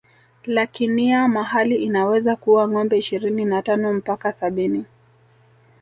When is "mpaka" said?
3.93-4.31